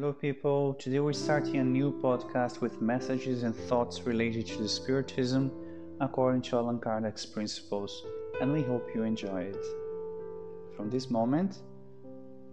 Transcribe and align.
Hello, 0.00 0.12
people. 0.12 0.74
Today 0.74 1.00
we're 1.00 1.12
starting 1.12 1.56
a 1.56 1.64
new 1.64 1.90
podcast 2.00 2.60
with 2.60 2.80
messages 2.80 3.42
and 3.42 3.52
thoughts 3.52 4.02
related 4.02 4.46
to 4.46 4.62
the 4.62 4.68
Spiritism 4.68 5.50
according 6.00 6.42
to 6.42 6.56
Allan 6.56 6.78
Kardec's 6.78 7.26
principles, 7.26 8.04
and 8.40 8.52
we 8.52 8.62
hope 8.62 8.88
you 8.94 9.02
enjoy 9.02 9.40
it. 9.40 9.64
From 10.76 10.88
this 10.88 11.10
moment, 11.10 11.58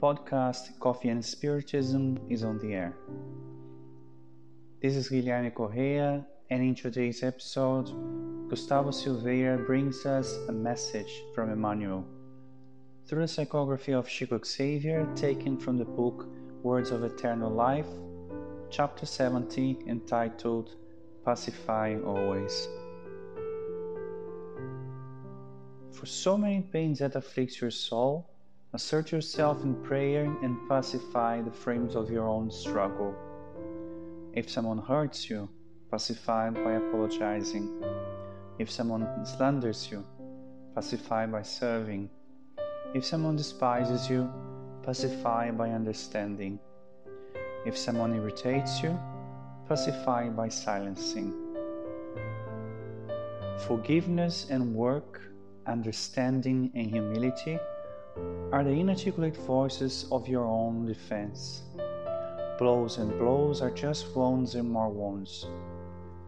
podcast 0.00 0.80
Coffee 0.80 1.10
and 1.10 1.22
Spiritism 1.22 2.18
is 2.30 2.42
on 2.42 2.56
the 2.56 2.72
air. 2.72 2.96
This 4.80 4.96
is 4.96 5.10
Guilherme 5.10 5.52
Correa, 5.52 6.26
and 6.48 6.62
in 6.62 6.74
today's 6.74 7.22
episode, 7.22 8.48
Gustavo 8.48 8.92
Silveira 8.92 9.58
brings 9.58 10.06
us 10.06 10.38
a 10.48 10.52
message 10.52 11.12
from 11.34 11.50
Emmanuel 11.50 12.02
through 13.06 13.26
the 13.26 13.26
psychography 13.26 13.92
of 13.92 14.08
Chico 14.08 14.40
Xavier 14.42 15.06
taken 15.14 15.58
from 15.58 15.76
the 15.76 15.84
book 15.84 16.26
Words 16.66 16.90
of 16.90 17.04
Eternal 17.04 17.48
Life, 17.52 17.86
chapter 18.70 19.06
70, 19.06 19.84
entitled 19.86 20.74
Pacify 21.24 21.96
Always. 22.04 22.66
For 25.92 26.06
so 26.06 26.36
many 26.36 26.62
pains 26.62 26.98
that 26.98 27.14
afflict 27.14 27.60
your 27.60 27.70
soul, 27.70 28.28
assert 28.72 29.12
yourself 29.12 29.62
in 29.62 29.76
prayer 29.84 30.24
and 30.42 30.68
pacify 30.68 31.40
the 31.40 31.52
frames 31.52 31.94
of 31.94 32.10
your 32.10 32.26
own 32.26 32.50
struggle. 32.50 33.14
If 34.32 34.50
someone 34.50 34.78
hurts 34.78 35.30
you, 35.30 35.48
pacify 35.88 36.50
by 36.50 36.72
apologizing. 36.72 37.80
If 38.58 38.72
someone 38.72 39.06
slanders 39.24 39.88
you, 39.88 40.04
pacify 40.74 41.26
by 41.26 41.42
serving. 41.42 42.10
If 42.92 43.04
someone 43.04 43.36
despises 43.36 44.10
you, 44.10 44.28
pacify 44.86 45.50
by 45.50 45.70
understanding. 45.70 46.60
If 47.66 47.76
someone 47.76 48.14
irritates 48.14 48.80
you, 48.84 48.96
pacify 49.68 50.28
by 50.28 50.48
silencing. 50.48 51.34
Forgiveness 53.66 54.46
and 54.48 54.72
work, 54.72 55.20
understanding 55.66 56.70
and 56.76 56.86
humility 56.88 57.58
are 58.52 58.62
the 58.62 58.70
inarticulate 58.70 59.36
voices 59.36 60.06
of 60.12 60.28
your 60.28 60.44
own 60.44 60.86
defense. 60.86 61.62
Blows 62.56 62.98
and 62.98 63.10
blows 63.18 63.60
are 63.60 63.72
just 63.72 64.14
wounds 64.14 64.54
and 64.54 64.70
more 64.70 64.88
wounds. 64.88 65.46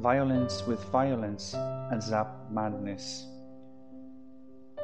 Violence 0.00 0.66
with 0.66 0.82
violence 0.84 1.54
adds 1.92 2.10
up 2.10 2.50
madness. 2.50 3.26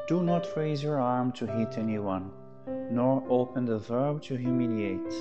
Do 0.09 0.23
not 0.23 0.47
raise 0.59 0.83
your 0.83 1.01
arm 1.01 1.33
to 1.33 1.47
hit 1.47 1.79
anyone 1.79 2.33
nor 2.91 3.25
open 3.29 3.65
the 3.65 3.79
verb 3.79 4.23
to 4.23 4.37
humiliate. 4.37 5.13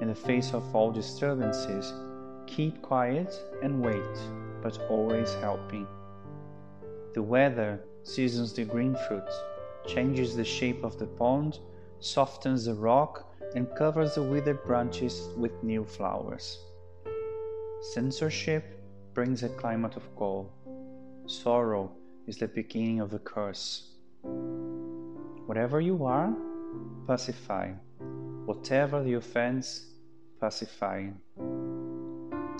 In 0.00 0.08
the 0.08 0.14
face 0.14 0.52
of 0.52 0.74
all 0.74 0.90
disturbances, 0.90 1.92
keep 2.46 2.82
quiet 2.82 3.34
and 3.62 3.82
wait, 3.82 4.18
but 4.62 4.78
always 4.90 5.32
helping. 5.34 5.86
The 7.14 7.22
weather 7.22 7.80
seasons 8.02 8.52
the 8.52 8.64
green 8.64 8.96
fruit, 9.06 9.28
changes 9.86 10.36
the 10.36 10.44
shape 10.44 10.84
of 10.84 10.98
the 10.98 11.06
pond, 11.06 11.58
softens 12.00 12.64
the 12.64 12.74
rock, 12.74 13.34
and 13.54 13.74
covers 13.76 14.14
the 14.14 14.22
withered 14.22 14.64
branches 14.64 15.28
with 15.36 15.62
new 15.62 15.84
flowers. 15.84 16.58
Censorship 17.92 18.64
brings 19.14 19.42
a 19.42 19.48
climate 19.50 19.96
of 19.96 20.16
gall. 20.16 20.52
Sorrow 21.26 21.92
is 22.26 22.38
the 22.38 22.48
beginning 22.48 23.00
of 23.00 23.12
a 23.12 23.18
curse. 23.18 23.90
Whatever 25.46 25.80
you 25.80 26.04
are, 26.04 26.34
pacify. 27.06 27.72
Whatever 28.44 29.02
the 29.02 29.14
offense, 29.14 29.86
pacify. 30.40 31.08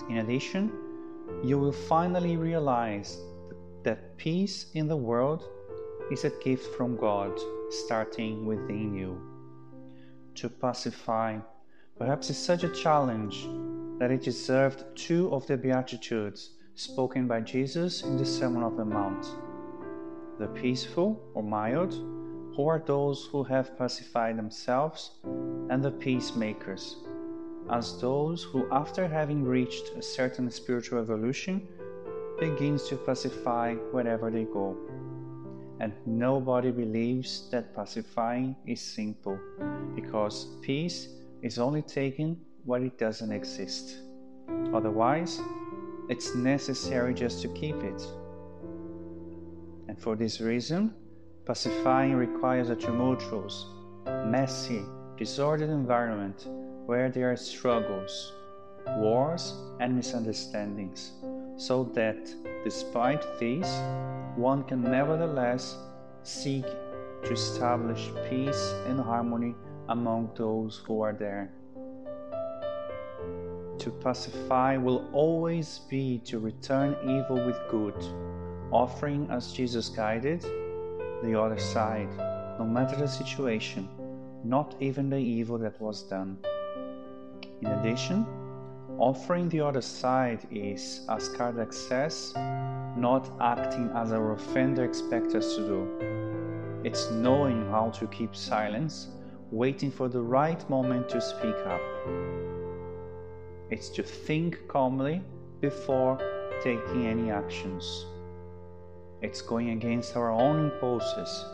In 0.09 0.17
addition, 0.17 0.71
you 1.43 1.57
will 1.57 1.71
finally 1.71 2.37
realize 2.37 3.17
that 3.83 4.17
peace 4.17 4.71
in 4.73 4.87
the 4.87 4.95
world 4.95 5.43
is 6.11 6.23
a 6.23 6.31
gift 6.43 6.75
from 6.75 6.95
God, 6.95 7.31
starting 7.69 8.45
within 8.45 8.93
you. 8.93 9.19
To 10.35 10.49
pacify 10.49 11.39
perhaps 11.97 12.29
is 12.29 12.37
such 12.37 12.63
a 12.63 12.69
challenge 12.69 13.47
that 13.99 14.11
it 14.11 14.23
deserved 14.23 14.83
two 14.95 15.31
of 15.33 15.45
the 15.47 15.57
Beatitudes 15.57 16.51
spoken 16.75 17.27
by 17.27 17.41
Jesus 17.41 18.03
in 18.03 18.17
the 18.17 18.25
Sermon 18.25 18.63
on 18.63 18.75
the 18.75 18.85
Mount 18.85 19.25
the 20.39 20.47
peaceful 20.47 21.21
or 21.35 21.43
mild 21.43 21.93
who 22.55 22.67
are 22.67 22.83
those 22.85 23.25
who 23.31 23.43
have 23.43 23.77
pacified 23.77 24.37
themselves, 24.37 25.11
and 25.69 25.83
the 25.83 25.91
peacemakers, 25.91 26.97
as 27.71 27.99
those 27.99 28.43
who, 28.43 28.67
after 28.71 29.07
having 29.07 29.43
reached 29.43 29.89
a 29.97 30.01
certain 30.01 30.49
spiritual 30.51 30.99
evolution, 30.99 31.67
begins 32.39 32.87
to 32.87 32.95
pacify 32.95 33.73
wherever 33.91 34.29
they 34.29 34.43
go. 34.43 34.77
And 35.79 35.93
nobody 36.05 36.71
believes 36.71 37.49
that 37.51 37.75
pacifying 37.75 38.55
is 38.67 38.81
simple, 38.81 39.39
because 39.95 40.47
peace 40.61 41.07
is 41.41 41.57
only 41.57 41.81
taken 41.81 42.39
where 42.65 42.83
it 42.83 42.97
doesn't 42.97 43.31
exist. 43.31 43.97
Otherwise, 44.73 45.41
it's 46.09 46.35
necessary 46.35 47.13
just 47.13 47.41
to 47.41 47.47
keep 47.49 47.75
it. 47.77 48.01
And 49.87 49.99
for 49.99 50.15
this 50.15 50.39
reason, 50.39 50.93
Pacifying 51.45 52.13
requires 52.15 52.69
a 52.69 52.75
tumultuous, 52.75 53.65
messy, 54.27 54.81
disordered 55.17 55.69
environment 55.69 56.47
where 56.85 57.09
there 57.09 57.33
are 57.33 57.35
struggles, 57.35 58.31
wars, 58.95 59.53
and 59.81 59.93
misunderstandings, 59.93 61.11
so 61.57 61.83
that, 61.95 62.33
despite 62.63 63.25
these, 63.39 63.69
one 64.37 64.63
can 64.63 64.81
nevertheless 64.83 65.75
seek 66.23 66.63
to 67.25 67.33
establish 67.33 68.09
peace 68.29 68.73
and 68.87 68.97
harmony 68.97 69.53
among 69.89 70.29
those 70.37 70.81
who 70.87 71.01
are 71.01 71.11
there. 71.11 71.51
To 73.79 73.91
pacify 74.01 74.77
will 74.77 75.09
always 75.11 75.79
be 75.89 76.19
to 76.19 76.39
return 76.39 76.95
evil 77.03 77.45
with 77.45 77.57
good, 77.69 78.01
offering 78.71 79.27
as 79.29 79.51
Jesus 79.51 79.89
guided 79.89 80.45
the 81.23 81.39
other 81.39 81.57
side, 81.57 82.09
no 82.59 82.65
matter 82.65 82.97
the 82.97 83.07
situation, 83.07 83.87
not 84.43 84.75
even 84.81 85.09
the 85.09 85.17
evil 85.17 85.57
that 85.57 85.79
was 85.81 86.03
done. 86.03 86.37
In 87.61 87.67
addition, 87.67 88.25
offering 88.97 89.47
the 89.47 89.61
other 89.61 89.81
side 89.81 90.45
is, 90.51 91.05
as 91.09 91.29
Kardec 91.29 91.73
says, 91.73 92.33
not 92.97 93.29
acting 93.39 93.89
as 93.95 94.11
our 94.11 94.33
offender 94.33 94.83
expects 94.83 95.33
us 95.33 95.55
to 95.55 95.61
do. 95.65 96.81
It's 96.83 97.09
knowing 97.11 97.69
how 97.71 97.89
to 97.91 98.07
keep 98.07 98.35
silence, 98.35 99.07
waiting 99.51 99.91
for 99.91 100.09
the 100.09 100.21
right 100.21 100.69
moment 100.69 101.07
to 101.09 101.21
speak 101.21 101.55
up. 101.65 101.81
It's 103.69 103.89
to 103.91 104.03
think 104.03 104.67
calmly 104.67 105.21
before 105.61 106.19
taking 106.61 107.07
any 107.07 107.31
actions. 107.31 108.05
It's 109.23 109.41
going 109.41 109.69
against 109.69 110.17
our 110.17 110.29
own 110.29 110.65
impulses, 110.65 111.45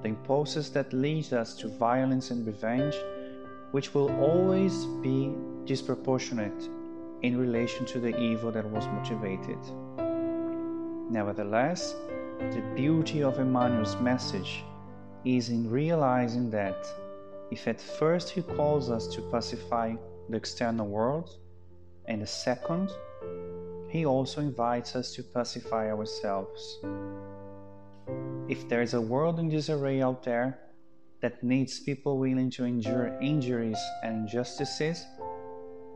the 0.00 0.08
impulses 0.08 0.70
that 0.70 0.94
lead 0.94 1.30
us 1.34 1.54
to 1.56 1.68
violence 1.68 2.30
and 2.30 2.46
revenge, 2.46 2.94
which 3.72 3.92
will 3.92 4.10
always 4.18 4.86
be 5.02 5.34
disproportionate 5.66 6.70
in 7.20 7.36
relation 7.36 7.84
to 7.84 8.00
the 8.00 8.18
evil 8.18 8.50
that 8.52 8.64
was 8.64 8.86
motivated. 8.86 9.58
Nevertheless, 11.10 11.94
the 12.38 12.62
beauty 12.74 13.22
of 13.22 13.38
Emmanuel's 13.38 14.00
message 14.00 14.64
is 15.26 15.50
in 15.50 15.68
realizing 15.68 16.50
that 16.50 16.86
if 17.50 17.68
at 17.68 17.78
first 17.78 18.30
he 18.30 18.40
calls 18.40 18.90
us 18.90 19.06
to 19.08 19.20
pacify 19.30 19.94
the 20.30 20.36
external 20.38 20.86
world, 20.86 21.28
and 22.06 22.22
the 22.22 22.26
second, 22.26 22.90
he 23.90 24.06
also 24.06 24.40
invites 24.40 24.94
us 24.94 25.12
to 25.14 25.22
pacify 25.22 25.90
ourselves. 25.90 26.78
If 28.48 28.68
there 28.68 28.82
is 28.82 28.94
a 28.94 29.00
world 29.00 29.40
in 29.40 29.48
disarray 29.48 30.00
out 30.00 30.22
there 30.22 30.60
that 31.22 31.42
needs 31.42 31.80
people 31.80 32.18
willing 32.18 32.50
to 32.50 32.64
endure 32.64 33.18
injuries 33.20 33.78
and 34.04 34.28
injustices, 34.28 35.04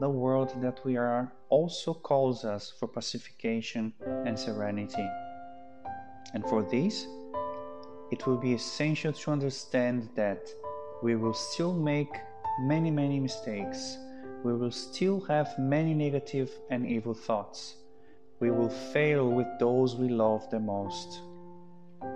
the 0.00 0.10
world 0.10 0.60
that 0.60 0.84
we 0.84 0.96
are 0.96 1.32
also 1.50 1.94
calls 1.94 2.44
us 2.44 2.72
for 2.80 2.88
pacification 2.88 3.92
and 4.26 4.36
serenity. 4.36 5.08
And 6.34 6.44
for 6.48 6.64
this, 6.64 7.06
it 8.10 8.26
will 8.26 8.36
be 8.36 8.54
essential 8.54 9.12
to 9.12 9.30
understand 9.30 10.08
that 10.16 10.48
we 11.00 11.14
will 11.14 11.32
still 11.32 11.72
make 11.72 12.12
many, 12.60 12.90
many 12.90 13.20
mistakes. 13.20 13.98
We 14.42 14.52
will 14.52 14.72
still 14.72 15.20
have 15.26 15.56
many 15.60 15.94
negative 15.94 16.50
and 16.70 16.84
evil 16.84 17.14
thoughts 17.14 17.76
we 18.44 18.50
will 18.50 18.68
fail 18.68 19.30
with 19.30 19.46
those 19.58 19.96
we 19.96 20.10
love 20.10 20.50
the 20.50 20.60
most. 20.60 21.22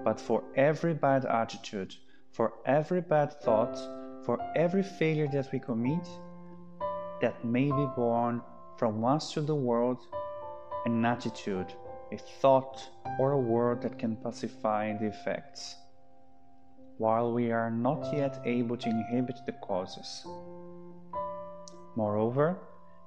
But 0.04 0.20
for 0.20 0.44
every 0.56 0.92
bad 0.92 1.24
attitude, 1.24 1.94
for 2.32 2.52
every 2.66 3.00
bad 3.00 3.32
thought, 3.40 3.76
for 4.26 4.38
every 4.54 4.82
failure 4.82 5.28
that 5.32 5.50
we 5.52 5.58
commit, 5.58 6.06
that 7.22 7.42
may 7.46 7.70
be 7.80 7.86
born 7.96 8.42
from 8.76 9.02
us 9.06 9.32
to 9.32 9.40
the 9.40 9.54
world, 9.54 10.00
an 10.84 11.02
attitude, 11.02 11.72
a 12.12 12.18
thought, 12.18 12.76
or 13.18 13.32
a 13.32 13.40
word 13.40 13.80
that 13.80 13.98
can 13.98 14.14
pacify 14.16 14.92
the 14.98 15.06
effects, 15.06 15.76
while 16.98 17.32
we 17.32 17.50
are 17.50 17.70
not 17.70 18.12
yet 18.12 18.38
able 18.44 18.76
to 18.76 18.90
inhibit 18.90 19.38
the 19.46 19.52
causes. 19.52 20.26
Moreover, 21.96 22.58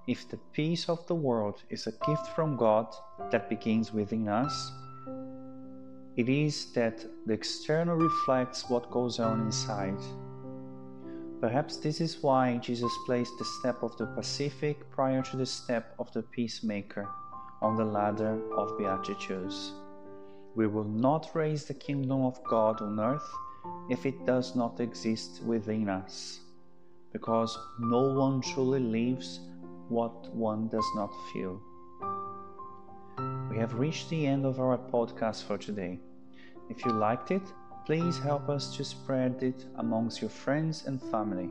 if 0.07 0.29
the 0.29 0.39
peace 0.53 0.89
of 0.89 1.05
the 1.07 1.15
world 1.15 1.63
is 1.69 1.87
a 1.87 2.05
gift 2.05 2.27
from 2.35 2.57
God 2.57 2.87
that 3.31 3.49
begins 3.49 3.93
within 3.93 4.27
us, 4.27 4.71
it 6.17 6.27
is 6.27 6.73
that 6.73 7.05
the 7.25 7.33
external 7.33 7.95
reflects 7.95 8.69
what 8.69 8.91
goes 8.91 9.19
on 9.19 9.41
inside. 9.41 9.99
Perhaps 11.39 11.77
this 11.77 12.01
is 12.01 12.21
why 12.21 12.57
Jesus 12.57 12.91
placed 13.05 13.37
the 13.37 13.45
step 13.45 13.81
of 13.81 13.95
the 13.97 14.07
pacific 14.07 14.89
prior 14.91 15.21
to 15.23 15.37
the 15.37 15.45
step 15.45 15.95
of 15.99 16.11
the 16.13 16.21
peacemaker 16.21 17.07
on 17.61 17.75
the 17.75 17.85
ladder 17.85 18.41
of 18.55 18.77
Beatitudes. 18.77 19.73
We 20.55 20.67
will 20.67 20.83
not 20.83 21.29
raise 21.33 21.65
the 21.65 21.73
kingdom 21.73 22.25
of 22.25 22.43
God 22.43 22.81
on 22.81 22.99
earth 22.99 23.29
if 23.89 24.05
it 24.05 24.25
does 24.25 24.55
not 24.55 24.79
exist 24.79 25.41
within 25.43 25.87
us, 25.87 26.41
because 27.13 27.57
no 27.79 28.13
one 28.13 28.41
truly 28.41 28.79
lives 28.79 29.39
what 29.91 30.33
one 30.33 30.69
does 30.69 30.89
not 30.95 31.11
feel. 31.33 31.61
We 33.49 33.57
have 33.57 33.73
reached 33.73 34.09
the 34.09 34.25
end 34.25 34.45
of 34.45 34.59
our 34.59 34.77
podcast 34.77 35.43
for 35.43 35.57
today. 35.57 35.99
If 36.69 36.85
you 36.85 36.91
liked 36.93 37.31
it, 37.31 37.41
please 37.85 38.17
help 38.17 38.47
us 38.47 38.73
to 38.77 38.85
spread 38.85 39.43
it 39.43 39.65
amongst 39.75 40.21
your 40.21 40.29
friends 40.29 40.85
and 40.87 41.01
family. 41.11 41.49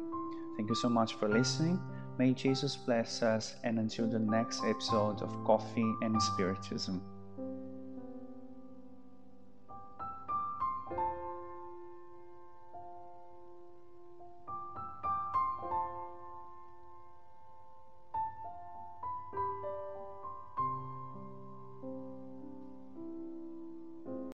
Thank 0.56 0.70
you 0.70 0.74
so 0.74 0.88
much 0.88 1.14
for 1.14 1.28
listening. 1.28 1.78
May 2.18 2.32
Jesus 2.32 2.76
bless 2.76 3.22
us, 3.22 3.54
and 3.62 3.78
until 3.78 4.06
the 4.06 4.18
next 4.18 4.62
episode 4.64 5.20
of 5.20 5.44
Coffee 5.44 5.92
and 6.02 6.20
Spiritism. 6.22 7.19